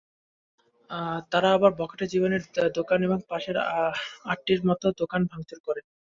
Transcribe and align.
তারা 1.31 1.49
আবার 1.53 1.71
বখাটে 1.79 2.05
জীবনের 2.13 2.43
দোকান 2.77 2.99
এবং 3.03 3.19
পাশের 3.29 3.57
আটটির 4.25 4.61
মতো 4.69 4.85
দোকান 5.01 5.21
ভাঙচুর 5.31 5.59
করে। 5.67 5.81